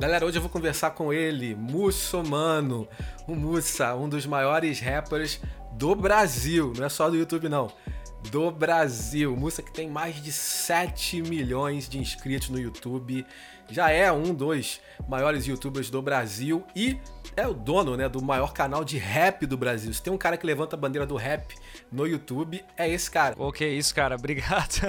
[0.00, 2.86] Galera, hoje eu vou conversar com ele, Mussomano,
[3.26, 5.40] o Mussa, um dos maiores rappers
[5.72, 7.66] do Brasil, não é só do YouTube não,
[8.30, 9.36] do Brasil.
[9.36, 13.26] Mussa que tem mais de 7 milhões de inscritos no YouTube,
[13.68, 16.96] já é um dos maiores youtubers do Brasil e
[17.36, 19.92] é o dono né, do maior canal de rap do Brasil.
[19.92, 21.56] Se tem um cara que levanta a bandeira do rap
[21.90, 23.34] no YouTube, é esse cara.
[23.36, 24.80] Ok, isso, cara, obrigado.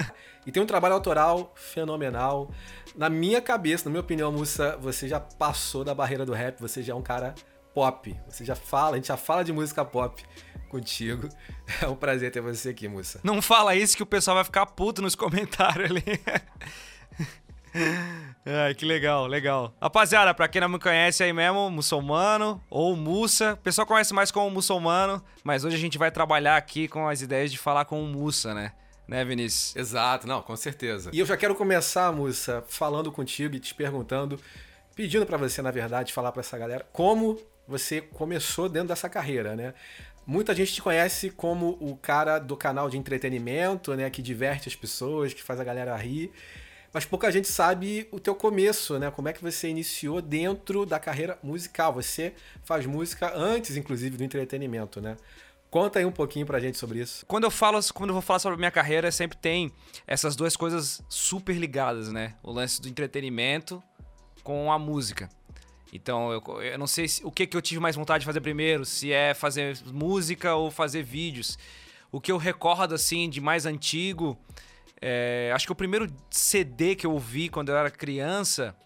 [0.46, 2.50] E tem um trabalho autoral fenomenal.
[2.96, 6.82] Na minha cabeça, na minha opinião, Mussa, você já passou da barreira do rap, você
[6.82, 7.34] já é um cara
[7.74, 8.18] pop.
[8.28, 10.24] Você já fala, a gente já fala de música pop
[10.68, 11.28] contigo.
[11.80, 13.20] É um prazer ter você aqui, Mussa.
[13.22, 16.02] Não fala isso que o pessoal vai ficar puto nos comentários ali.
[18.44, 19.72] Ai, que legal, legal.
[19.80, 23.54] Rapaziada, pra quem não me conhece aí mesmo, muçulmano ou Mussa.
[23.54, 27.22] O pessoal conhece mais como muçulmano, mas hoje a gente vai trabalhar aqui com as
[27.22, 28.72] ideias de falar com o Mussa, né?
[29.10, 29.74] Né, Vinícius?
[29.74, 31.10] Exato, não, com certeza.
[31.12, 34.38] E eu já quero começar, Mussa, falando contigo e te perguntando,
[34.94, 39.56] pedindo para você, na verdade, falar para essa galera como você começou dentro dessa carreira,
[39.56, 39.74] né?
[40.24, 44.76] Muita gente te conhece como o cara do canal de entretenimento, né, que diverte as
[44.76, 46.30] pessoas, que faz a galera rir
[46.92, 49.10] mas pouca gente sabe o teu começo, né?
[49.12, 51.92] Como é que você iniciou dentro da carreira musical.
[51.92, 55.16] Você faz música antes, inclusive, do entretenimento, né?
[55.70, 57.24] Conta aí um pouquinho pra gente sobre isso.
[57.26, 59.72] Quando eu falo, quando eu vou falar sobre a minha carreira, sempre tem
[60.06, 62.34] essas duas coisas super ligadas, né?
[62.42, 63.82] O lance do entretenimento
[64.42, 65.28] com a música.
[65.92, 68.40] Então, eu, eu não sei se, o que, que eu tive mais vontade de fazer
[68.40, 71.56] primeiro, se é fazer música ou fazer vídeos.
[72.10, 74.36] O que eu recordo, assim, de mais antigo
[75.00, 78.76] é, acho que o primeiro CD que eu ouvi quando eu era criança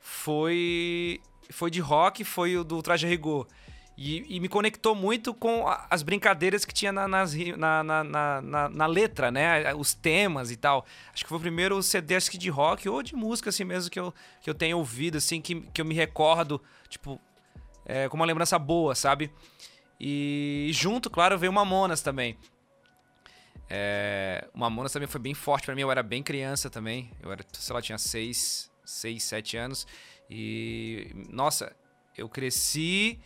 [0.00, 3.46] foi, foi de rock, foi o do Traje Rigor.
[3.96, 8.68] E, e, me conectou muito com as brincadeiras que tinha na, nas, na, na, na,
[8.68, 9.74] na, letra, né?
[9.74, 10.84] Os temas e tal.
[11.14, 13.90] Acho que foi o primeiro CD acho que de rock ou de música assim mesmo
[13.90, 17.18] que eu, que eu tenho ouvido, assim, que, que eu me recordo, tipo,
[17.86, 19.32] é, com uma lembrança boa, sabe?
[19.98, 22.36] E junto, claro, veio Mamonas também.
[23.70, 25.80] É, Mamonas também foi bem forte para mim.
[25.80, 27.10] Eu era bem criança também.
[27.22, 29.86] Eu era, sei lá, tinha 6, 6, 7 anos.
[30.28, 31.74] E, nossa,
[32.14, 33.18] eu cresci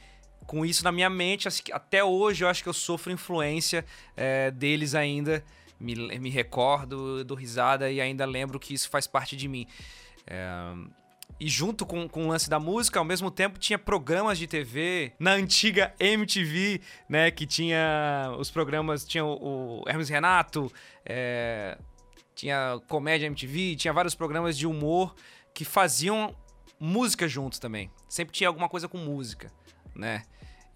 [0.51, 1.47] com isso na minha mente.
[1.71, 3.85] Até hoje eu acho que eu sofro influência
[4.17, 5.45] é, deles ainda.
[5.79, 9.65] Me, me recordo, dou risada e ainda lembro que isso faz parte de mim.
[10.27, 10.75] É,
[11.39, 15.13] e junto com, com o lance da música, ao mesmo tempo tinha programas de TV
[15.21, 17.31] na antiga MTV, né?
[17.31, 20.71] Que tinha os programas, tinha o, o Hermes Renato,
[21.07, 21.79] é,
[22.35, 25.15] tinha Comédia MTV, tinha vários programas de humor
[25.55, 26.35] que faziam
[26.81, 27.89] música juntos também.
[28.09, 29.53] Sempre tinha alguma coisa com música,
[29.95, 30.25] né?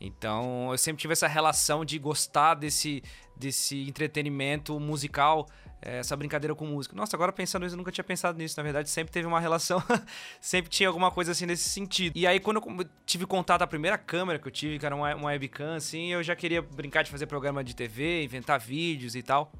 [0.06, 3.02] Então eu sempre tive essa relação de gostar desse,
[3.36, 5.46] desse entretenimento musical
[5.84, 6.96] é, essa brincadeira com música.
[6.96, 8.54] Nossa, agora pensando nisso, eu nunca tinha pensado nisso.
[8.56, 9.82] Na verdade, sempre teve uma relação,
[10.40, 12.16] sempre tinha alguma coisa assim nesse sentido.
[12.16, 15.14] E aí, quando eu tive contato, a primeira câmera que eu tive, que era uma,
[15.14, 19.22] uma webcam, assim, eu já queria brincar de fazer programa de TV, inventar vídeos e
[19.22, 19.52] tal.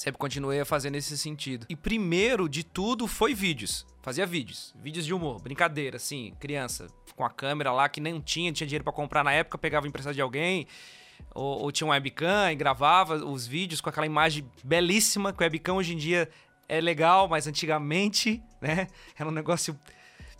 [0.00, 1.66] Sempre continuei a fazer nesse sentido.
[1.68, 3.86] E primeiro de tudo foi vídeos.
[4.00, 4.74] Fazia vídeos.
[4.82, 8.82] Vídeos de humor, brincadeira, assim, criança, com a câmera lá que nem tinha, tinha dinheiro
[8.82, 10.66] para comprar na época, pegava emprestado de alguém
[11.34, 15.44] ou, ou tinha um webcam e gravava os vídeos com aquela imagem belíssima, que o
[15.44, 16.30] webcam hoje em dia
[16.66, 18.86] é legal, mas antigamente, né,
[19.18, 19.78] era um negócio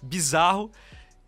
[0.00, 0.70] bizarro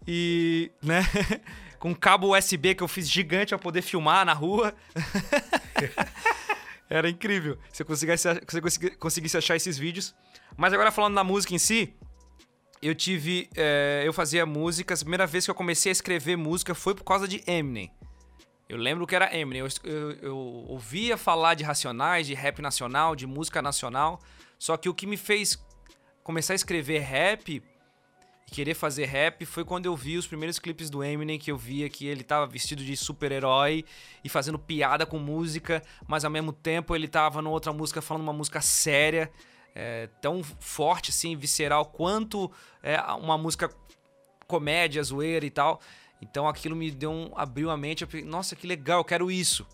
[0.08, 1.02] e, né,
[1.78, 4.74] com cabo USB que eu fiz gigante para poder filmar na rua.
[6.88, 10.14] era incrível se conseguisse, se eu conseguisse achar esses vídeos.
[10.56, 11.94] Mas agora falando da música em si,
[12.82, 13.48] eu tive.
[13.56, 15.00] É, eu fazia músicas.
[15.00, 17.90] A primeira vez que eu comecei a escrever música foi por causa de Eminem.
[18.68, 19.60] Eu lembro que era Eminem.
[19.60, 24.20] Eu, eu, eu, ouvia falar de Racionais, de rap nacional, de música nacional.
[24.58, 25.58] Só que o que me fez
[26.22, 27.62] começar a escrever rap
[28.46, 31.88] querer fazer rap foi quando eu vi os primeiros clipes do Eminem que eu via
[31.88, 33.84] que ele tava vestido de super-herói
[34.22, 38.22] e fazendo piada com música, mas ao mesmo tempo ele tava numa outra música falando
[38.22, 39.30] uma música séria,
[39.74, 42.50] é, tão forte assim, visceral quanto
[42.82, 43.70] é, uma música
[44.46, 45.80] comédia, zoeira e tal.
[46.20, 49.30] Então aquilo me deu um, abriu a mente, eu falei, nossa, que legal, eu quero
[49.30, 49.66] isso.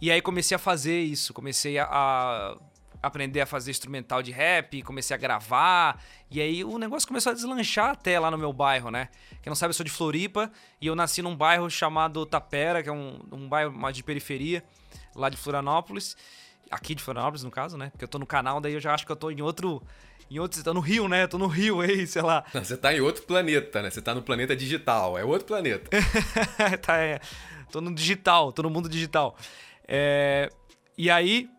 [0.00, 2.56] E aí comecei a fazer isso, comecei a, a
[3.02, 6.00] aprender a fazer instrumental de rap, comecei a gravar,
[6.30, 9.08] e aí o negócio começou a deslanchar até lá no meu bairro, né?
[9.42, 10.50] Quem não sabe, eu sou de Floripa,
[10.80, 14.62] e eu nasci num bairro chamado Tapera, que é um, um bairro mais de periferia,
[15.14, 16.16] lá de Florianópolis,
[16.70, 17.90] aqui de Florianópolis, no caso, né?
[17.90, 19.82] Porque eu tô no canal, daí eu já acho que eu tô em outro
[20.30, 20.56] em outro.
[20.56, 21.24] Você tá no Rio, né?
[21.24, 22.44] Eu tô no Rio aí, sei lá.
[22.54, 23.90] Não, você tá em outro planeta, né?
[23.90, 25.18] Você tá no planeta digital.
[25.18, 25.90] É outro planeta.
[26.80, 27.20] tá, é.
[27.70, 29.36] Tô no digital, tô no mundo digital.
[29.86, 30.50] É...
[30.96, 31.50] E aí.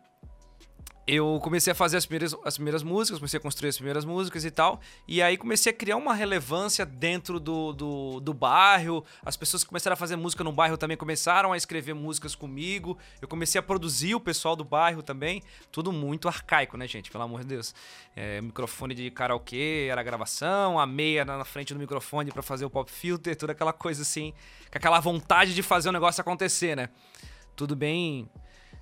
[1.06, 4.46] Eu comecei a fazer as primeiras, as primeiras músicas, comecei a construir as primeiras músicas
[4.46, 4.80] e tal.
[5.06, 9.04] E aí comecei a criar uma relevância dentro do, do, do, bairro.
[9.22, 12.98] As pessoas que começaram a fazer música no bairro também começaram a escrever músicas comigo.
[13.22, 15.44] Eu comecei a produzir o pessoal do bairro também.
[15.72, 17.12] Tudo muito arcaico, né, gente?
[17.12, 17.76] Pelo amor de Deus.
[18.16, 22.70] É, microfone de karaokê era gravação, a meia na frente do microfone para fazer o
[22.70, 24.34] pop filter, toda aquela coisa assim.
[24.72, 26.88] Com aquela vontade de fazer o negócio acontecer, né?
[27.58, 28.30] Tudo bem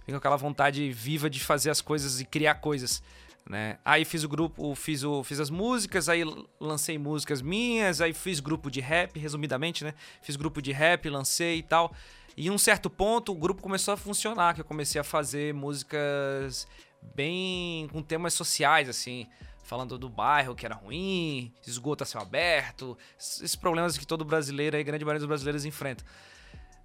[0.08, 3.02] com aquela vontade viva de fazer as coisas e criar coisas.
[3.50, 3.78] Né?
[3.84, 6.24] Aí fiz o grupo, fiz, o, fiz as músicas, aí
[6.60, 9.94] lancei músicas minhas, aí fiz grupo de rap, resumidamente, né?
[10.22, 11.94] Fiz grupo de rap, lancei e tal.
[12.38, 15.54] E em um certo ponto o grupo começou a funcionar, que eu comecei a fazer
[15.54, 16.68] músicas
[17.16, 19.28] bem com temas sociais, assim,
[19.64, 24.78] falando do bairro que era ruim, esgoto a céu aberto, esses problemas que todo brasileiro
[24.78, 26.06] aí, grande maioria dos brasileiros enfrenta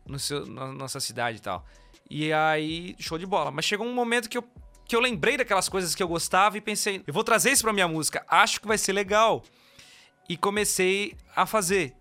[0.07, 1.65] no seu, na nossa cidade e tal.
[2.09, 3.51] E aí, show de bola.
[3.51, 4.45] Mas chegou um momento que eu,
[4.85, 7.73] que eu lembrei daquelas coisas que eu gostava e pensei, eu vou trazer isso pra
[7.73, 9.43] minha música, acho que vai ser legal.
[10.29, 11.95] E comecei a fazer.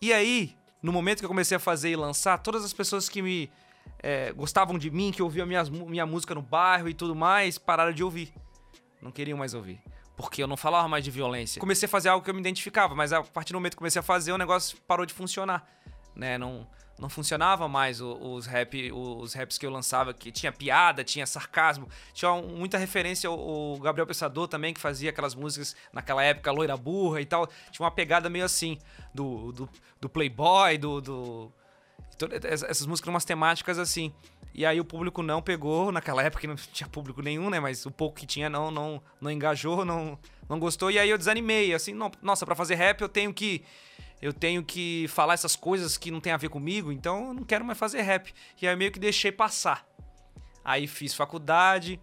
[0.00, 3.22] E aí, no momento que eu comecei a fazer e lançar, todas as pessoas que
[3.22, 3.50] me
[4.02, 7.92] é, gostavam de mim, que ouviam minhas, minha música no bairro e tudo mais, pararam
[7.92, 8.32] de ouvir.
[9.00, 9.80] Não queriam mais ouvir.
[10.16, 11.60] Porque eu não falava mais de violência.
[11.60, 14.00] Comecei a fazer algo que eu me identificava, mas a partir do momento que comecei
[14.00, 15.66] a fazer, o negócio parou de funcionar.
[16.14, 16.38] Né?
[16.38, 16.66] Não,
[16.98, 21.88] não funcionava mais os, rap, os raps que eu lançava, que tinha piada, tinha sarcasmo,
[22.14, 27.20] tinha muita referência o Gabriel Pensador também, que fazia aquelas músicas naquela época, Loira Burra
[27.20, 28.78] e tal, tinha uma pegada meio assim,
[29.12, 29.68] do, do,
[30.00, 31.52] do Playboy, do, do...
[32.42, 34.10] Essas músicas, umas temáticas assim.
[34.54, 37.60] E aí o público não pegou, naquela época não tinha público nenhum, né?
[37.60, 40.90] Mas o pouco que tinha não não, não engajou, não, não gostou.
[40.90, 43.62] E aí eu desanimei, assim, não, nossa, para fazer rap eu tenho que
[44.20, 47.44] eu tenho que falar essas coisas que não tem a ver comigo, então eu não
[47.44, 48.32] quero mais fazer rap.
[48.60, 49.86] E aí meio que deixei passar.
[50.64, 52.00] Aí fiz faculdade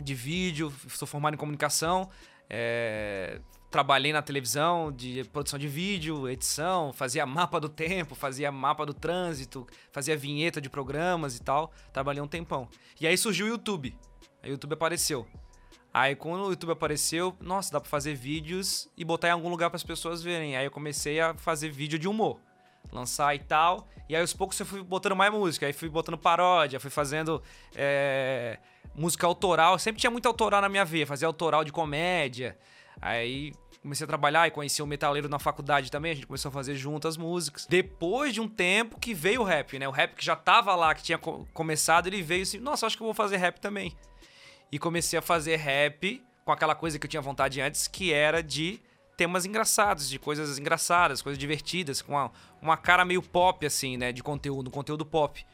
[0.00, 2.10] de vídeo, sou formado em comunicação,
[2.50, 3.40] é,
[3.70, 8.94] trabalhei na televisão de produção de vídeo, edição, fazia mapa do tempo, fazia mapa do
[8.94, 11.72] trânsito, fazia vinheta de programas e tal.
[11.92, 12.68] Trabalhei um tempão.
[13.00, 13.96] E aí surgiu o YouTube.
[14.42, 15.26] Aí o YouTube apareceu.
[15.94, 19.70] Aí quando o YouTube apareceu, nossa, dá pra fazer vídeos e botar em algum lugar
[19.70, 20.56] para as pessoas verem.
[20.56, 22.40] Aí eu comecei a fazer vídeo de humor,
[22.92, 23.86] lançar e tal.
[24.08, 27.40] E aí aos poucos eu fui botando mais música, aí fui botando paródia, fui fazendo
[27.76, 28.58] é,
[28.92, 29.78] música autoral.
[29.78, 32.58] Sempre tinha muito autoral na minha veia, fazia autoral de comédia.
[33.00, 36.52] Aí comecei a trabalhar e conheci o metaleiro na faculdade também, a gente começou a
[36.52, 37.66] fazer juntas músicas.
[37.66, 39.86] Depois de um tempo que veio o rap, né?
[39.86, 43.02] O rap que já tava lá, que tinha começado, ele veio assim, nossa, acho que
[43.02, 43.94] eu vou fazer rap também
[44.74, 48.42] e comecei a fazer rap com aquela coisa que eu tinha vontade antes, que era
[48.42, 48.82] de
[49.16, 54.10] temas engraçados, de coisas engraçadas, coisas divertidas, com uma, uma cara meio pop, assim, né?
[54.10, 55.46] De conteúdo, conteúdo pop.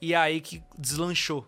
[0.00, 1.44] E aí que deslanchou.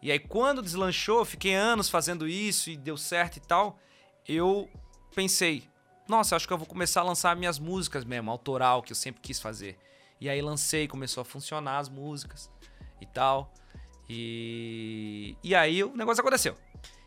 [0.00, 3.76] E aí, quando deslanchou, fiquei anos fazendo isso e deu certo e tal.
[4.24, 4.70] Eu
[5.16, 5.64] pensei,
[6.06, 9.20] nossa, acho que eu vou começar a lançar minhas músicas mesmo, autoral, que eu sempre
[9.20, 9.76] quis fazer.
[10.20, 12.48] E aí lancei, começou a funcionar as músicas
[13.00, 13.52] e tal.
[14.08, 16.56] E, e aí o negócio aconteceu.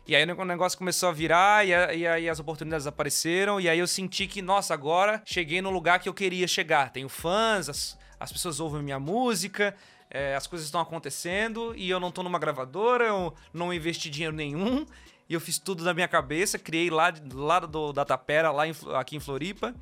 [0.06, 3.68] E aí o negócio começou a virar, e, a, e, aí as oportunidades apareceram, e
[3.68, 6.90] aí eu senti que, nossa, agora cheguei no lugar que eu queria chegar.
[6.90, 9.76] Tenho fãs, as, as pessoas ouvem minha música,
[10.10, 14.34] é, as coisas estão acontecendo, e eu não tô numa gravadora, eu não investi dinheiro
[14.34, 14.86] nenhum,
[15.28, 18.74] e eu fiz tudo da minha cabeça, criei lá lado do, da Tapera, lá em,
[18.94, 19.74] aqui em Floripa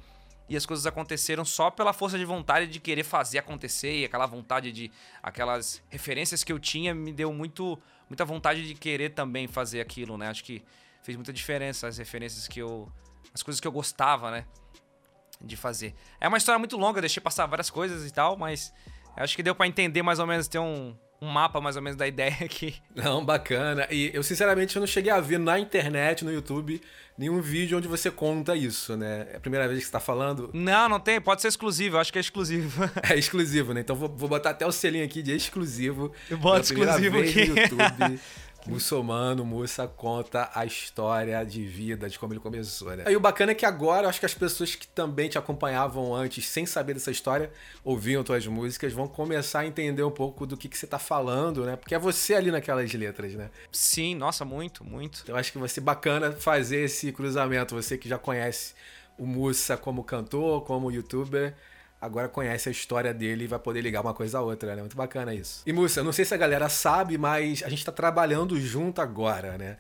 [0.48, 4.26] e as coisas aconteceram só pela força de vontade de querer fazer acontecer e aquela
[4.26, 4.90] vontade de
[5.22, 10.16] aquelas referências que eu tinha me deu muito muita vontade de querer também fazer aquilo,
[10.16, 10.28] né?
[10.28, 10.62] Acho que
[11.02, 12.90] fez muita diferença as referências que eu
[13.34, 14.46] as coisas que eu gostava, né,
[15.40, 15.94] de fazer.
[16.20, 18.72] É uma história muito longa, deixei passar várias coisas e tal, mas
[19.16, 21.96] acho que deu para entender mais ou menos ter um um mapa mais ou menos
[21.96, 22.74] da ideia aqui.
[22.94, 23.86] Não, bacana.
[23.90, 26.80] E eu sinceramente eu não cheguei a ver na internet, no YouTube,
[27.16, 29.26] nenhum vídeo onde você conta isso, né?
[29.32, 30.50] É a primeira vez que você tá falando?
[30.52, 31.20] Não, não tem.
[31.20, 31.96] Pode ser exclusivo.
[31.96, 32.90] Eu acho que é exclusivo.
[33.08, 33.80] É exclusivo, né?
[33.80, 36.12] Então vou, vou botar até o selinho aqui de exclusivo.
[36.28, 37.46] Eu boto exclusivo aqui.
[37.46, 38.20] No YouTube.
[38.66, 43.04] Muçulmano Mussa conta a história de vida, de como ele começou, né?
[43.08, 46.46] E o bacana é que agora, acho que as pessoas que também te acompanhavam antes,
[46.46, 47.50] sem saber dessa história,
[47.84, 51.64] ouviam tuas músicas, vão começar a entender um pouco do que, que você tá falando,
[51.64, 51.76] né?
[51.76, 53.50] Porque é você ali naquelas letras, né?
[53.70, 55.24] Sim, nossa, muito, muito.
[55.26, 58.74] Eu acho que vai ser bacana fazer esse cruzamento, você que já conhece
[59.18, 61.54] o Mussa como cantor, como youtuber,
[62.06, 64.80] agora conhece a história dele e vai poder ligar uma coisa a outra, né?
[64.80, 65.62] Muito bacana isso.
[65.66, 69.58] E, Múcia, não sei se a galera sabe, mas a gente tá trabalhando junto agora,
[69.58, 69.76] né?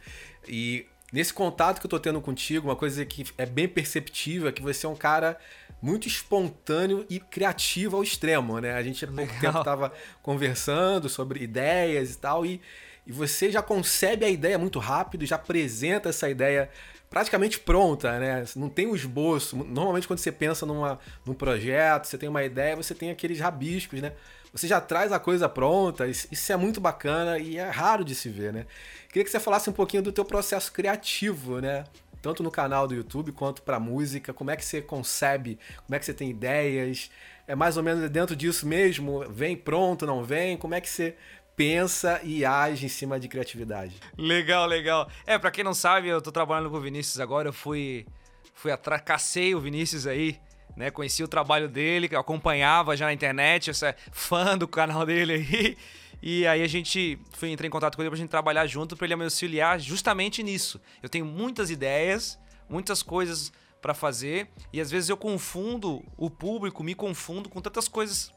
[0.48, 4.52] E nesse contato que eu tô tendo contigo, uma coisa que é bem perceptível é
[4.52, 5.38] que você é um cara
[5.80, 8.74] muito espontâneo e criativo ao extremo, né?
[8.74, 9.92] A gente há pouco tempo tava
[10.22, 12.60] conversando sobre ideias e tal, e
[13.06, 16.68] e você já concebe a ideia muito rápido, já apresenta essa ideia
[17.16, 18.44] praticamente pronta, né?
[18.54, 19.56] Não tem um esboço.
[19.56, 24.02] Normalmente quando você pensa numa, num projeto, você tem uma ideia, você tem aqueles rabiscos,
[24.02, 24.12] né?
[24.52, 28.28] Você já traz a coisa pronta, isso é muito bacana e é raro de se
[28.28, 28.66] ver, né?
[29.08, 31.84] Queria que você falasse um pouquinho do teu processo criativo, né?
[32.20, 35.98] Tanto no canal do YouTube quanto para música, como é que você concebe, como é
[35.98, 37.10] que você tem ideias,
[37.46, 41.16] é mais ou menos dentro disso mesmo, vem pronto, não vem, como é que você
[41.56, 43.96] pensa e age em cima de criatividade.
[44.16, 45.08] Legal, legal.
[45.24, 48.06] É, para quem não sabe, eu tô trabalhando com o Vinícius agora, eu fui
[48.54, 50.38] fui atrás, cacei o Vinícius aí,
[50.76, 50.90] né?
[50.90, 55.76] Conheci o trabalho dele, acompanhava já na internet, sou fã do canal dele aí.
[56.22, 59.06] E aí a gente foi entrar em contato com ele pra gente trabalhar junto para
[59.06, 60.80] ele me auxiliar justamente nisso.
[61.02, 66.82] Eu tenho muitas ideias, muitas coisas para fazer e às vezes eu confundo o público,
[66.82, 68.32] me confundo com tantas coisas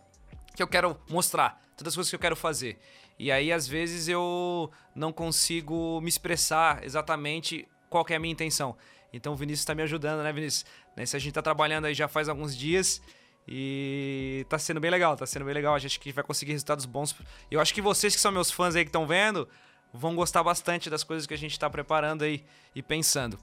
[0.56, 2.78] que eu quero mostrar, tantas coisas que eu quero fazer.
[3.20, 8.78] E aí, às vezes, eu não consigo me expressar exatamente qual é a minha intenção.
[9.12, 10.66] Então o Vinícius está me ajudando, né, Vinícius?
[10.96, 13.02] Nesse a gente está trabalhando aí já faz alguns dias
[13.48, 15.74] e tá sendo bem legal, tá sendo bem legal.
[15.74, 17.16] A gente que vai conseguir resultados bons.
[17.50, 19.48] Eu acho que vocês que são meus fãs aí que estão vendo
[19.92, 22.44] vão gostar bastante das coisas que a gente está preparando aí
[22.76, 23.40] e pensando.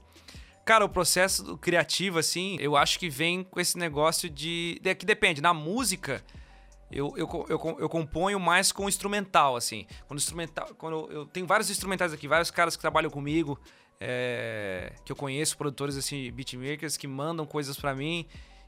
[0.63, 4.81] Cara, o processo criativo, assim, eu acho que vem com esse negócio de.
[4.97, 5.41] que depende.
[5.41, 6.23] Na música,
[6.91, 9.85] eu, eu, eu, eu, componho mais com instrumental, assim.
[10.07, 10.69] Quando instrumental.
[10.77, 13.59] Quando eu, tenho vários instrumentais aqui, vários caras que trabalham comigo,
[13.99, 18.25] é, que eu conheço, produtores assim, beatmakers, que mandam coisas para mim.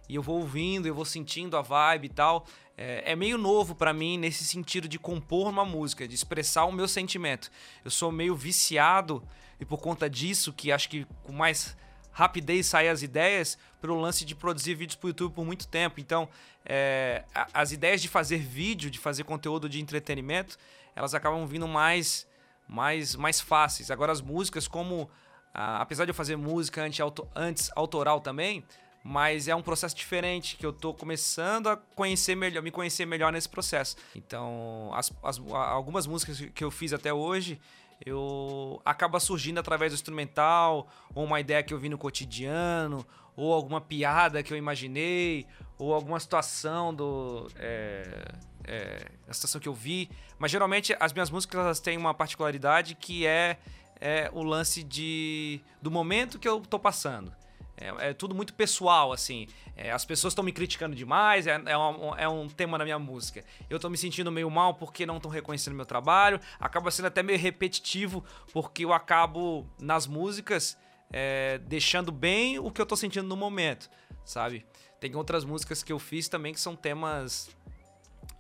[0.10, 2.46] E eu vou ouvindo, eu vou sentindo a vibe e tal.
[2.76, 6.72] É, é meio novo para mim nesse sentido de compor uma música, de expressar o
[6.72, 7.50] meu sentimento.
[7.86, 9.24] Eu sou meio viciado
[9.60, 11.78] e por conta disso, que acho que com mais
[12.20, 16.02] rapidez sair as ideias pelo lance de produzir vídeos para o YouTube por muito tempo.
[16.02, 16.28] Então,
[16.66, 17.24] é,
[17.54, 20.58] as ideias de fazer vídeo, de fazer conteúdo de entretenimento,
[20.96, 22.28] elas acabam vindo mais,
[22.68, 23.90] mais, mais fáceis.
[23.90, 25.10] Agora, as músicas, como
[25.54, 27.00] apesar de eu fazer música antes,
[27.36, 28.66] antes autoral também,
[29.04, 33.32] mas é um processo diferente que eu estou começando a conhecer melhor, me conhecer melhor
[33.32, 33.96] nesse processo.
[34.14, 37.60] Então, as, as, algumas músicas que eu fiz até hoje,
[38.06, 43.54] eu acaba surgindo através do instrumental, ou uma ideia que eu vi no cotidiano, ou
[43.54, 45.46] alguma piada que eu imaginei,
[45.78, 48.32] ou alguma situação do é,
[48.66, 50.10] é, a situação que eu vi.
[50.38, 53.58] Mas geralmente as minhas músicas elas têm uma particularidade que é,
[54.00, 57.39] é o lance de do momento que eu tô passando.
[57.80, 59.48] É, é tudo muito pessoal, assim.
[59.76, 63.00] É, as pessoas estão me criticando demais, é, é, um, é, um, tema na minha
[63.00, 63.44] música.
[63.70, 66.42] Eu estou me sentindo meio mal porque não estão reconhecendo meu trabalho.
[66.60, 70.78] Acaba sendo até meio repetitivo, porque eu acabo, nas músicas,
[71.10, 73.90] é, deixando bem o que eu estou sentindo no momento,
[74.26, 74.66] sabe?
[75.00, 77.50] Tem outras músicas que eu fiz também que são temas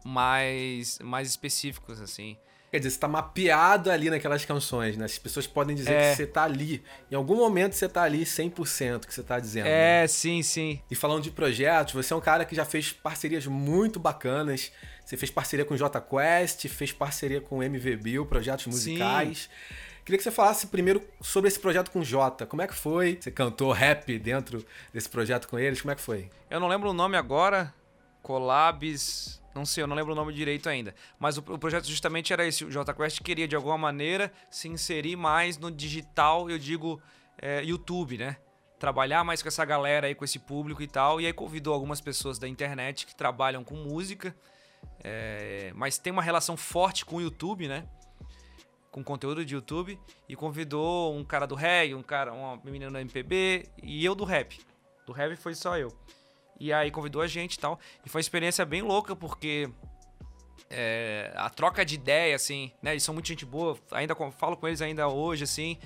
[0.04, 2.38] mais, mais específicos, assim.
[2.72, 5.06] Quer dizer, você tá mapeado ali naquelas canções, né?
[5.06, 6.12] As pessoas podem dizer é.
[6.12, 6.84] que você tá ali.
[7.10, 9.66] Em algum momento você tá ali 100% que você tá dizendo.
[9.66, 10.08] É, né?
[10.08, 10.80] sim, sim.
[10.90, 14.72] E falando de projetos, você é um cara que já fez parcerias muito bacanas.
[15.04, 19.50] Você fez parceria com J Quest, fez parceria com MV Bill, projetos musicais.
[19.50, 19.76] Sim.
[20.06, 22.46] Queria que você falasse primeiro sobre esse projeto com Jota.
[22.46, 23.18] Como é que foi?
[23.20, 25.82] Você cantou rap dentro desse projeto com eles?
[25.82, 26.30] Como é que foi?
[26.50, 27.74] Eu não lembro o nome agora.
[28.30, 29.42] Collabs.
[29.56, 30.94] Não sei, eu não lembro o nome direito ainda.
[31.18, 32.64] Mas o, o projeto justamente era esse.
[32.64, 37.02] O JQuest queria, de alguma maneira, se inserir mais no digital, eu digo,
[37.42, 38.38] é, YouTube, né?
[38.78, 41.20] Trabalhar mais com essa galera aí, com esse público e tal.
[41.20, 44.36] E aí convidou algumas pessoas da internet que trabalham com música,
[45.04, 47.88] é, mas tem uma relação forte com o YouTube, né?
[48.92, 50.00] Com conteúdo de YouTube.
[50.30, 54.24] E convidou um cara do reggae, um cara, uma menina do MPB e eu do
[54.24, 54.60] rap.
[55.08, 55.92] Do rap foi só eu.
[56.60, 57.80] E aí convidou a gente e tal.
[58.06, 59.70] E foi uma experiência bem louca, porque
[60.70, 62.92] é, a troca de ideia, assim, né?
[62.92, 63.78] Eles são muito gente boa.
[63.92, 65.78] Ainda falo com eles ainda hoje, assim.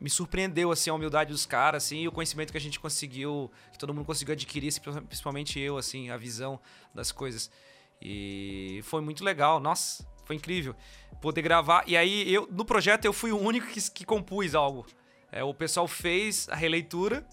[0.00, 3.50] Me surpreendeu, assim, a humildade dos caras, assim, e o conhecimento que a gente conseguiu,
[3.72, 4.72] que todo mundo conseguiu adquirir,
[5.08, 6.60] principalmente eu, assim, a visão
[6.94, 7.50] das coisas.
[8.00, 10.76] E foi muito legal, nossa, foi incrível
[11.20, 11.82] poder gravar.
[11.86, 14.86] E aí, eu no projeto, eu fui o único que, que compus algo.
[15.32, 17.26] É, o pessoal fez a releitura,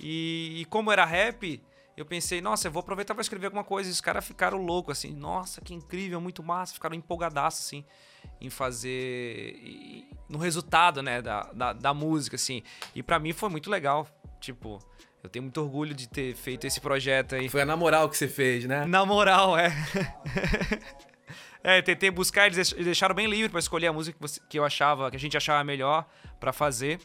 [0.00, 1.62] e, e como era rap,
[2.00, 3.88] eu pensei, nossa, eu vou aproveitar para escrever alguma coisa.
[3.88, 6.72] E os caras ficaram loucos, assim, nossa, que incrível, muito massa.
[6.72, 7.84] Ficaram empolgadaços, assim,
[8.40, 9.54] em fazer.
[9.62, 12.62] E, no resultado, né, da, da, da música, assim.
[12.94, 14.08] E para mim foi muito legal.
[14.40, 14.78] Tipo,
[15.22, 17.50] eu tenho muito orgulho de ter feito esse projeto aí.
[17.50, 18.86] Foi na moral que você fez, né?
[18.86, 19.70] Na moral, é.
[21.62, 25.16] é, tentei buscar, eles deixaram bem livre para escolher a música que eu achava, que
[25.16, 26.98] a gente achava melhor para fazer.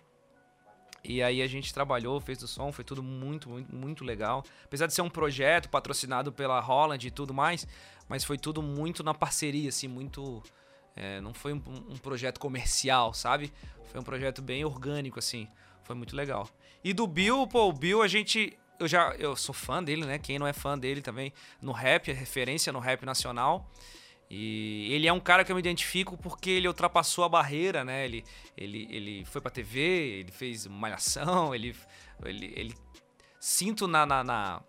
[1.07, 4.43] E aí a gente trabalhou, fez o som, foi tudo muito, muito, muito legal.
[4.63, 7.67] Apesar de ser um projeto patrocinado pela Holland e tudo mais,
[8.07, 10.43] mas foi tudo muito na parceria, assim, muito
[10.97, 13.51] É, não foi um, um, projeto comercial, sabe?
[13.91, 15.45] Foi um projeto bem orgânico, assim.
[15.83, 16.49] Foi muito legal.
[16.83, 18.57] E do Bill, pô, o Bill a gente.
[18.79, 20.17] Eu já eu sou fã dele, né?
[20.17, 23.69] Quem não é fã dele também no rap, é referência no rap nacional.
[24.29, 28.05] E ele é um cara que eu me identifico porque ele ultrapassou a barreira, né?
[28.05, 28.23] Ele,
[28.57, 31.75] ele, ele foi pra TV, ele fez malhação, ele.
[32.23, 32.75] ele, ele
[33.39, 34.63] sinto na, na, na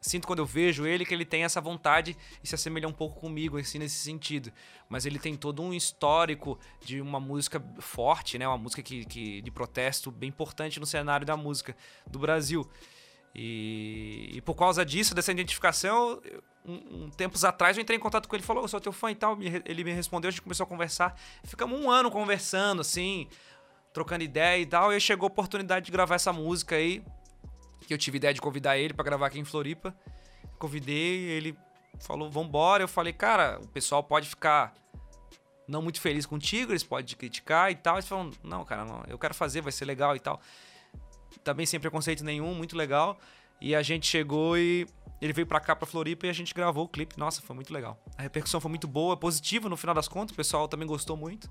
[0.00, 3.20] sinto quando eu vejo ele que ele tem essa vontade e se assemelha um pouco
[3.20, 4.52] comigo assim nesse sentido.
[4.88, 8.48] Mas ele tem todo um histórico de uma música forte, né?
[8.48, 11.76] Uma música que, que de protesto bem importante no cenário da música
[12.06, 12.68] do Brasil.
[13.34, 16.20] E, e por causa disso, dessa identificação,
[16.64, 19.10] um, um, tempos atrás eu entrei em contato com ele, falou, eu sou teu fã
[19.10, 19.36] e tal.
[19.64, 21.18] Ele me respondeu, a gente começou a conversar.
[21.44, 23.28] Ficamos um ano conversando, assim,
[23.92, 24.92] trocando ideia e tal.
[24.92, 27.02] E aí chegou a oportunidade de gravar essa música aí
[27.86, 29.94] que eu tive ideia de convidar ele para gravar aqui em Floripa.
[30.58, 31.56] Convidei, ele
[32.00, 32.82] falou, vambora.
[32.82, 34.74] Eu falei, cara, o pessoal pode ficar
[35.66, 37.96] não muito feliz contigo, eles podem te criticar e tal.
[37.96, 40.40] Eles falam, não, cara, não, eu quero fazer, vai ser legal e tal.
[41.42, 43.18] Também sem preconceito nenhum, muito legal.
[43.62, 44.88] E a gente chegou e
[45.20, 47.16] ele veio pra cá, pra Floripa, e a gente gravou o clipe.
[47.16, 47.96] Nossa, foi muito legal.
[48.18, 50.32] A repercussão foi muito boa, positiva no final das contas.
[50.32, 51.48] O pessoal também gostou muito.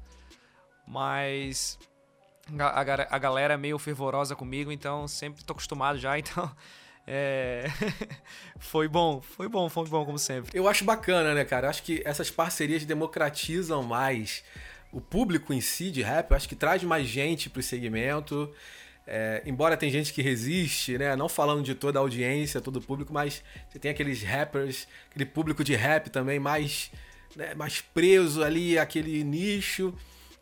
[0.86, 1.80] Mas
[2.60, 6.54] a, a, a galera é meio fervorosa comigo, então sempre tô acostumado já, então.
[7.08, 7.68] É...
[8.60, 10.52] foi bom, foi bom, foi bom, como sempre.
[10.54, 11.68] Eu acho bacana, né, cara?
[11.68, 14.44] Eu acho que essas parcerias democratizam mais
[14.92, 16.32] o público em si de rap.
[16.32, 18.54] Eu acho que traz mais gente pro segmento.
[19.08, 21.16] É, embora tem gente que resiste, né?
[21.16, 25.26] Não falando de toda a audiência, todo o público, mas você tem aqueles rappers, aquele
[25.26, 26.92] público de rap também mais,
[27.36, 29.94] né, mais preso ali, aquele nicho.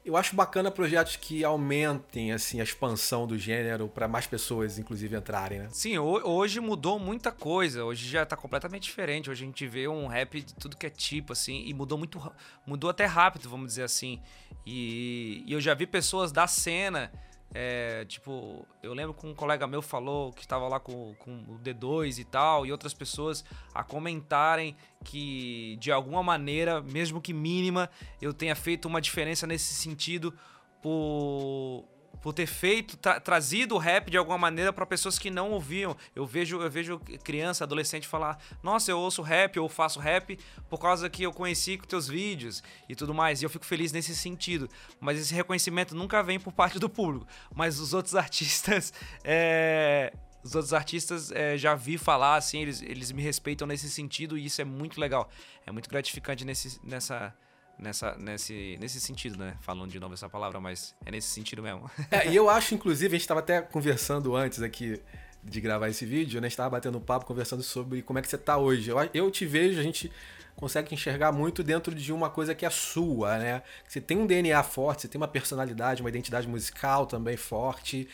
[0.05, 5.15] Eu acho bacana projetos que aumentem assim a expansão do gênero para mais pessoas, inclusive,
[5.15, 5.67] entrarem, né?
[5.71, 7.83] Sim, hoje mudou muita coisa.
[7.85, 9.29] Hoje já tá completamente diferente.
[9.29, 12.19] Hoje a gente vê um rap de tudo que é tipo, assim, e mudou muito.
[12.65, 14.21] Mudou até rápido, vamos dizer assim.
[14.65, 17.11] E, e eu já vi pessoas da cena
[17.53, 21.59] é, tipo, eu lembro que um colega meu falou que estava lá com, com o
[21.59, 27.89] D2 e tal, e outras pessoas a comentarem que de alguma maneira, mesmo que mínima,
[28.21, 30.33] eu tenha feito uma diferença nesse sentido
[30.81, 31.85] por
[32.21, 35.95] por ter feito, tra trazido o rap de alguma maneira para pessoas que não ouviam.
[36.15, 40.37] Eu vejo, eu vejo criança, adolescente falar: "Nossa, eu ouço rap ou faço rap
[40.69, 43.41] por causa que eu conheci com teus vídeos e tudo mais".
[43.41, 44.69] E eu fico feliz nesse sentido.
[44.99, 47.27] Mas esse reconhecimento nunca vem por parte do público.
[47.53, 53.11] Mas os outros artistas é os outros artistas é, já vi falar, assim, eles, eles
[53.11, 55.29] me respeitam nesse sentido e isso é muito legal.
[55.65, 57.33] É muito gratificante nesse, nessa,
[57.79, 59.55] nessa, nesse, nesse sentido, né?
[59.61, 61.89] Falando de novo essa palavra, mas é nesse sentido mesmo.
[62.11, 65.01] É, e eu acho, inclusive, a gente estava até conversando antes aqui
[65.43, 66.47] de gravar esse vídeo, né?
[66.47, 68.89] Estava batendo papo, conversando sobre como é que você está hoje.
[68.89, 70.11] Eu, eu te vejo, a gente
[70.55, 73.63] consegue enxergar muito dentro de uma coisa que é sua, né?
[73.87, 78.07] Você tem um DNA forte, você tem uma personalidade, uma identidade musical também forte,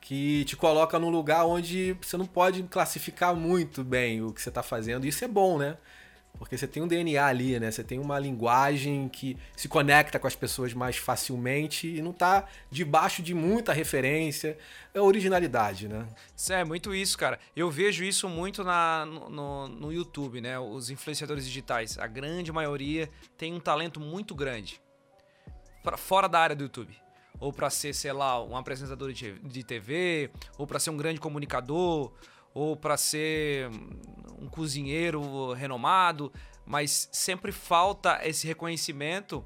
[0.00, 4.48] que te coloca num lugar onde você não pode classificar muito bem o que você
[4.48, 5.06] está fazendo.
[5.06, 5.76] Isso é bom, né?
[6.42, 7.70] Porque você tem um DNA ali, né?
[7.70, 12.48] Você tem uma linguagem que se conecta com as pessoas mais facilmente e não está
[12.68, 14.58] debaixo de muita referência.
[14.92, 16.04] É originalidade, né?
[16.50, 17.38] É muito isso, cara.
[17.54, 20.58] Eu vejo isso muito na, no, no YouTube, né?
[20.58, 24.82] Os influenciadores digitais, a grande maioria tem um talento muito grande
[25.80, 26.92] pra, fora da área do YouTube
[27.38, 32.12] ou para ser, sei lá, um apresentador de TV, ou para ser um grande comunicador,
[32.54, 33.68] ou para ser
[34.38, 36.32] um cozinheiro renomado,
[36.66, 39.44] mas sempre falta esse reconhecimento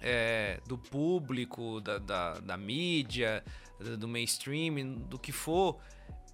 [0.00, 3.44] é, do público, da, da, da mídia,
[3.98, 5.78] do mainstream, do que for,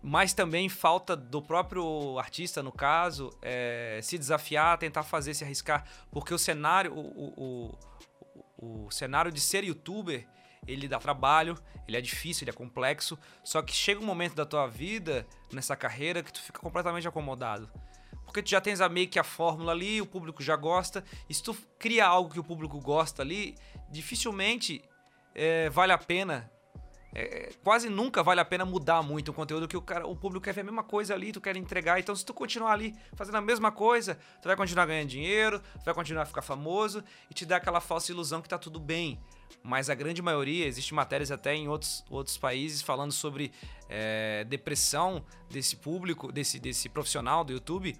[0.02, 5.84] mas também falta do próprio artista, no caso, é, se desafiar, tentar fazer, se arriscar,
[6.10, 7.00] porque o cenário, o,
[7.36, 7.78] o,
[8.58, 10.26] o, o cenário de ser youtuber
[10.66, 14.46] ele dá trabalho, ele é difícil, ele é complexo, só que chega um momento da
[14.46, 17.70] tua vida, nessa carreira, que tu fica completamente acomodado.
[18.24, 21.34] Porque tu já tens a meio que a fórmula ali, o público já gosta, e
[21.34, 23.56] se tu cria algo que o público gosta ali,
[23.90, 24.84] dificilmente
[25.34, 26.50] é, vale a pena
[27.12, 30.44] é, quase nunca vale a pena mudar muito o conteúdo que o, cara, o público
[30.44, 31.98] quer ver a mesma coisa ali, tu quer entregar.
[31.98, 35.84] Então, se tu continuar ali fazendo a mesma coisa, tu vai continuar ganhando dinheiro, tu
[35.84, 39.20] vai continuar a ficar famoso e te dá aquela falsa ilusão que tá tudo bem
[39.62, 43.52] mas a grande maioria, existe matérias até em outros, outros países falando sobre
[43.88, 47.96] é, depressão desse público, desse, desse profissional do YouTube,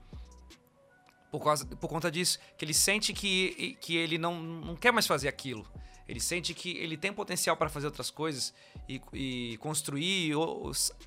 [1.30, 5.06] por, causa, por conta disso, que ele sente que, que ele não, não quer mais
[5.06, 5.66] fazer aquilo.
[6.08, 8.52] Ele sente que ele tem potencial para fazer outras coisas
[8.88, 10.32] e, e construir,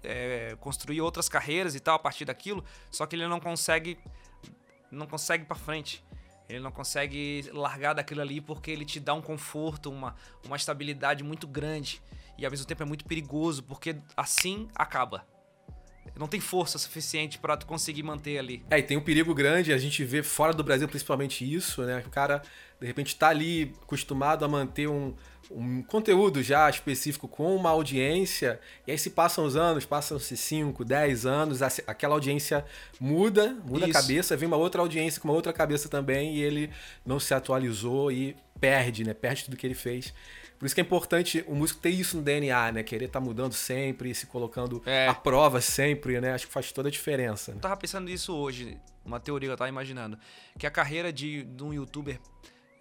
[0.01, 3.97] é, construir outras carreiras e tal a partir daquilo, só que ele não consegue
[4.89, 6.03] não consegue para frente
[6.49, 11.23] Ele não consegue largar daquilo ali porque ele te dá um conforto, uma, uma estabilidade
[11.23, 12.01] muito grande.
[12.37, 15.25] E ao mesmo tempo é muito perigoso, porque assim acaba.
[16.15, 18.63] Não tem força suficiente para tu conseguir manter ali.
[18.69, 22.03] É, e tem um perigo grande, a gente vê fora do Brasil principalmente isso, né?
[22.05, 22.41] O cara,
[22.79, 25.15] de repente, tá ali acostumado a manter um,
[25.51, 30.83] um conteúdo já específico com uma audiência, e aí se passam os anos, passam-se 5,
[30.83, 32.65] 10 anos, aquela audiência
[32.99, 33.97] muda, muda Isso.
[33.97, 36.69] a cabeça, vem uma outra audiência com uma outra cabeça também, e ele
[37.05, 39.13] não se atualizou e perde, né?
[39.13, 40.13] Perde tudo que ele fez.
[40.57, 42.83] Por isso que é importante o músico ter isso no DNA, né?
[42.83, 45.07] Querer estar tá mudando sempre, se colocando é.
[45.09, 46.33] à prova sempre, né?
[46.33, 47.51] Acho que faz toda a diferença.
[47.51, 47.57] Né?
[47.57, 50.17] Eu tava pensando nisso hoje, uma teoria que eu tava imaginando.
[50.57, 52.17] Que a carreira de, de um youtuber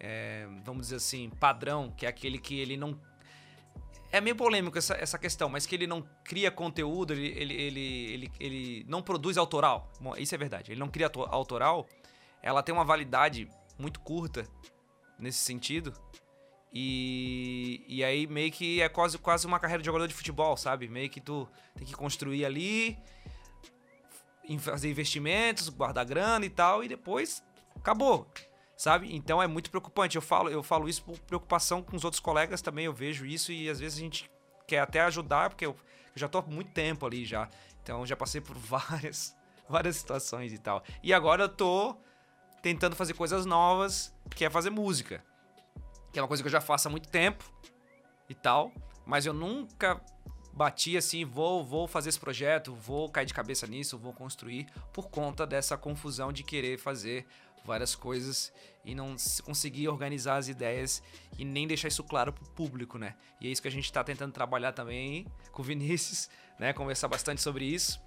[0.05, 2.99] é, vamos dizer assim, padrão, que é aquele que ele não.
[4.11, 8.13] É meio polêmico essa, essa questão, mas que ele não cria conteúdo, ele, ele, ele,
[8.13, 9.89] ele, ele não produz autoral.
[10.01, 10.73] Bom, isso é verdade.
[10.73, 11.87] Ele não cria autoral.
[12.41, 13.47] Ela tem uma validade
[13.79, 14.45] muito curta
[15.17, 15.93] nesse sentido.
[16.71, 20.89] E, e aí meio que é quase, quase uma carreira de jogador de futebol, sabe?
[20.89, 22.99] Meio que tu tem que construir ali,
[24.59, 27.41] fazer investimentos, guardar grana e tal, e depois
[27.75, 28.27] acabou
[28.77, 29.15] sabe?
[29.15, 30.15] Então é muito preocupante.
[30.15, 33.51] Eu falo, eu falo isso por preocupação com os outros colegas também, eu vejo isso
[33.51, 34.31] e às vezes a gente
[34.67, 37.49] quer até ajudar, porque eu, eu já tô há muito tempo ali já.
[37.81, 39.35] Então já passei por várias,
[39.67, 40.83] várias situações e tal.
[41.01, 41.95] E agora eu tô
[42.61, 45.23] tentando fazer coisas novas, que é fazer música.
[46.11, 47.43] Que é uma coisa que eu já faço há muito tempo
[48.29, 48.71] e tal,
[49.05, 49.99] mas eu nunca
[50.53, 55.09] bati assim, vou, vou fazer esse projeto, vou cair de cabeça nisso, vou construir por
[55.09, 57.25] conta dessa confusão de querer fazer
[57.65, 58.51] várias coisas
[58.83, 61.01] e não conseguir organizar as ideias
[61.37, 63.15] e nem deixar isso claro pro público, né?
[63.39, 66.73] E é isso que a gente está tentando trabalhar também com o Vinícius, né?
[66.73, 68.01] Conversar bastante sobre isso.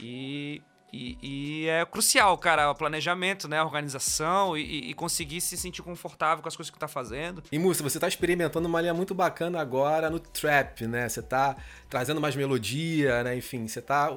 [0.00, 0.62] E,
[0.94, 3.58] e, e é crucial, cara, o planejamento, né?
[3.58, 7.42] A organização e, e, conseguir se sentir confortável com as coisas que tá fazendo.
[7.50, 11.08] E, Múcio, você tá experimentando uma linha muito bacana agora no trap, né?
[11.08, 11.56] Você tá
[11.88, 13.36] trazendo mais melodia, né?
[13.36, 14.16] Enfim, você tá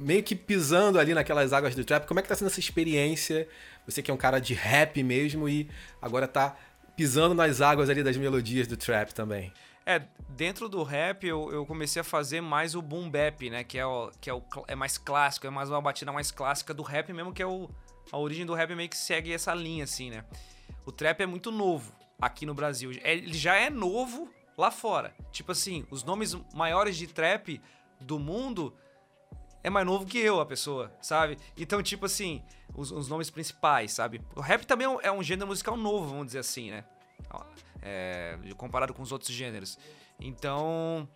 [0.00, 2.06] meio que pisando ali naquelas águas do trap.
[2.06, 3.48] Como é que tá sendo essa experiência
[3.86, 5.68] você que é um cara de rap mesmo e
[6.02, 6.56] agora tá
[6.96, 9.52] pisando nas águas ali das melodias do trap também.
[9.88, 13.62] É, dentro do rap eu, eu comecei a fazer mais o boom bap, né?
[13.62, 16.74] Que, é, o, que é, o, é mais clássico, é mais uma batida mais clássica
[16.74, 17.70] do rap mesmo, que é o,
[18.10, 20.24] a origem do rap meio que segue essa linha, assim, né?
[20.84, 22.90] O trap é muito novo aqui no Brasil.
[23.02, 25.14] É, ele já é novo lá fora.
[25.30, 27.60] Tipo assim, os nomes maiores de trap
[28.00, 28.74] do mundo
[29.62, 31.38] é mais novo que eu, a pessoa, sabe?
[31.56, 32.42] Então, tipo assim,
[32.74, 34.20] os, os nomes principais, sabe?
[34.34, 36.84] O rap também é um, é gênero musical novo, vamos dizer assim, né?
[37.88, 39.78] É, comparado com os outros gêneros.
[40.18, 41.08] Então,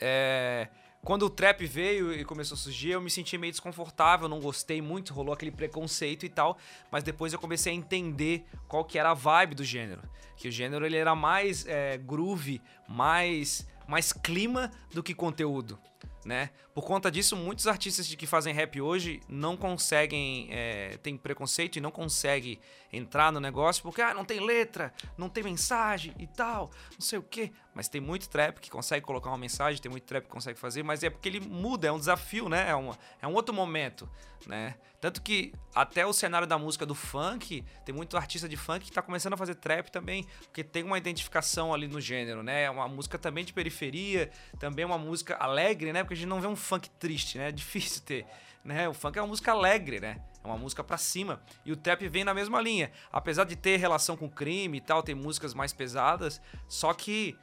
[0.00, 0.68] é,
[1.04, 4.82] quando o trap veio e começou a surgir, eu me senti meio desconfortável, não gostei
[4.82, 6.58] muito, rolou aquele preconceito e tal,
[6.90, 10.02] mas depois eu comecei a entender qual que era a vibe do gênero.
[10.36, 15.78] Que o gênero ele era mais é, groove, mais, mais clima do que conteúdo
[16.24, 16.50] né?
[16.74, 21.80] Por conta disso, muitos artistas que fazem rap hoje não conseguem, é, tem preconceito e
[21.80, 22.58] não conseguem
[22.92, 27.18] entrar no negócio porque ah, não tem letra, não tem mensagem e tal, não sei
[27.18, 27.52] o que.
[27.74, 30.82] Mas tem muito trap que consegue colocar uma mensagem, tem muito trap que consegue fazer,
[30.82, 32.68] mas é porque ele muda, é um desafio, né?
[32.68, 34.08] É, uma, é um outro momento,
[34.46, 34.74] né?
[35.00, 38.92] Tanto que até o cenário da música do funk, tem muito artista de funk que
[38.92, 42.64] tá começando a fazer trap também, porque tem uma identificação ali no gênero, né?
[42.64, 46.02] É uma música também de periferia, também uma música alegre, né?
[46.02, 47.48] Porque a gente não vê um funk triste, né?
[47.48, 48.26] É difícil ter,
[48.64, 48.88] né?
[48.88, 50.20] O funk é uma música alegre, né?
[50.42, 51.42] É uma música para cima.
[51.64, 52.90] E o trap vem na mesma linha.
[53.12, 57.36] Apesar de ter relação com crime e tal, tem músicas mais pesadas, só que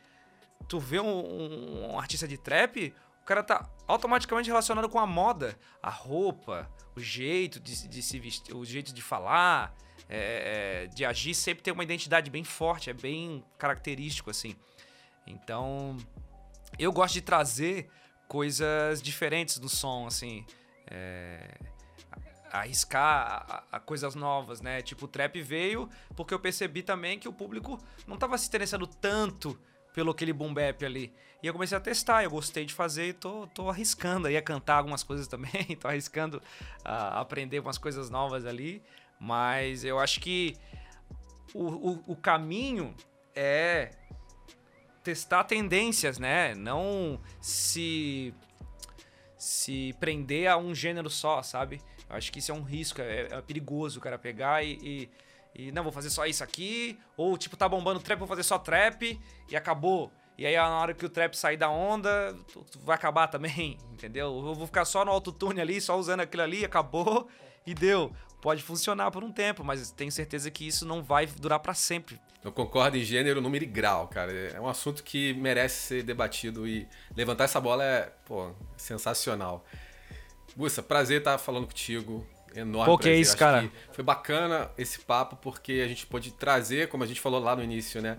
[0.67, 5.05] tu vê um, um, um artista de trap, o cara tá automaticamente relacionado com a
[5.05, 9.75] moda, a roupa, o jeito de, de se vestir, o jeito de falar,
[10.09, 14.55] é, é, de agir, sempre tem uma identidade bem forte, é bem característico assim.
[15.25, 15.97] Então,
[16.79, 17.89] eu gosto de trazer
[18.27, 20.45] coisas diferentes do som, assim.
[20.89, 21.57] É,
[22.51, 24.81] arriscar a, a, coisas novas, né?
[24.81, 28.87] Tipo, o trap veio porque eu percebi também que o público não estava se interessando
[28.87, 29.59] tanto
[29.93, 31.13] pelo aquele boom bap ali.
[31.41, 34.41] E eu comecei a testar, eu gostei de fazer e tô, tô arriscando aí a
[34.41, 36.41] cantar algumas coisas também, tô arriscando
[36.83, 38.81] a aprender umas coisas novas ali.
[39.19, 40.55] Mas eu acho que
[41.53, 42.95] o, o, o caminho
[43.35, 43.91] é
[45.03, 46.53] testar tendências, né?
[46.55, 48.33] Não se
[49.37, 51.79] se prender a um gênero só, sabe?
[52.09, 55.09] Acho que isso é um risco, é, é perigoso o cara pegar e, e
[55.57, 56.99] e não, vou fazer só isso aqui.
[57.17, 60.11] Ou, tipo, tá bombando trap, vou fazer só trap e acabou.
[60.37, 62.37] E aí, na hora que o trap sair da onda,
[62.83, 64.27] vai acabar também, entendeu?
[64.27, 67.27] Eu vou ficar só no autotune ali, só usando aquilo ali, acabou.
[67.65, 68.13] e deu.
[68.39, 72.21] Pode funcionar por um tempo, mas tenho certeza que isso não vai durar para sempre.
[72.43, 74.31] Eu concordo em gênero, número e grau, cara.
[74.31, 79.65] É um assunto que merece ser debatido e levantar essa bola é, pô, sensacional.
[80.57, 82.25] Gussa, prazer estar falando contigo.
[82.55, 83.17] Enorme Pô, que prazer.
[83.17, 83.71] é isso, Acho cara.
[83.91, 87.63] Foi bacana esse papo porque a gente pôde trazer, como a gente falou lá no
[87.63, 88.17] início, né?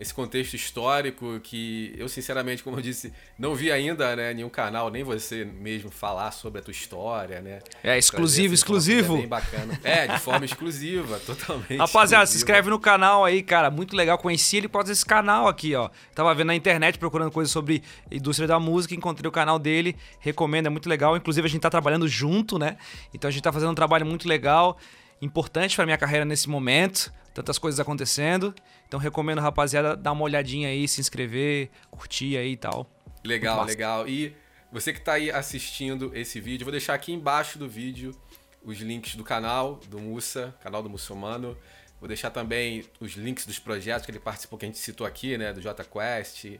[0.00, 4.32] Esse contexto histórico que eu, sinceramente, como eu disse, não vi ainda, né?
[4.32, 7.58] Nenhum canal, nem você mesmo falar sobre a tua história, né?
[7.84, 9.16] É exclusivo, exclusivo.
[9.16, 9.78] É bem bacana.
[9.84, 11.76] É, de forma exclusiva, totalmente.
[11.76, 12.36] Rapaziada, se exclusiva.
[12.36, 13.70] inscreve no canal aí, cara.
[13.70, 14.16] Muito legal.
[14.16, 15.90] Conheci ele por desse canal aqui, ó.
[16.14, 19.94] Tava vendo na internet procurando coisas sobre indústria da música, encontrei o canal dele.
[20.18, 21.14] Recomendo, é muito legal.
[21.14, 22.78] Inclusive, a gente tá trabalhando junto, né?
[23.12, 24.78] Então a gente tá fazendo um trabalho muito legal,
[25.20, 27.12] importante pra minha carreira nesse momento.
[27.34, 28.54] Tantas coisas acontecendo.
[28.86, 32.90] Então recomendo, rapaziada, dar uma olhadinha aí, se inscrever, curtir aí e tal.
[33.24, 34.08] Legal, legal.
[34.08, 34.34] E
[34.72, 38.14] você que está aí assistindo esse vídeo, vou deixar aqui embaixo do vídeo
[38.62, 41.56] os links do canal do Mussa, canal do Muçulmano.
[41.98, 45.36] Vou deixar também os links dos projetos que ele participou, que a gente citou aqui,
[45.36, 45.52] né?
[45.52, 46.58] Do J Quest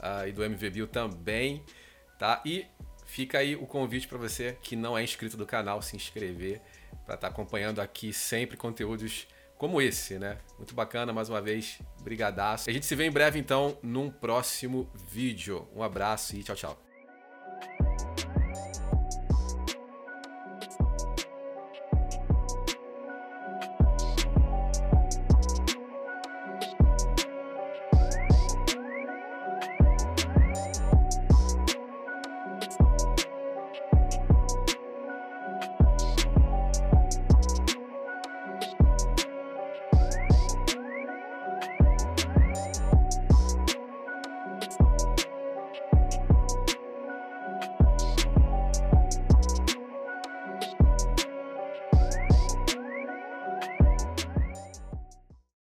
[0.00, 1.64] ah, e do MV Bill também,
[2.18, 2.40] tá?
[2.44, 2.66] E
[3.04, 6.60] fica aí o convite para você que não é inscrito do canal se inscrever
[7.04, 9.26] para estar acompanhando aqui sempre conteúdos
[9.56, 10.38] como esse, né?
[10.58, 12.68] Muito bacana, mais uma vez, brigadaço.
[12.68, 15.66] A gente se vê em breve, então, num próximo vídeo.
[15.74, 16.85] Um abraço e tchau, tchau.